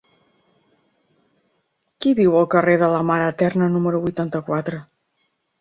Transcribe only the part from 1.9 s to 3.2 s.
Qui viu al carrer de la